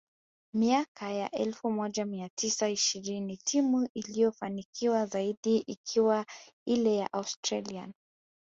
[0.53, 6.25] miaka ya elfu moja mia tisa ishirini timu iliyofanikiwa zaidi ikiwa
[6.67, 7.93] ile ya Austrian